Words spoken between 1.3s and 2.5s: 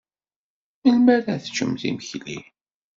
teččemt imekli?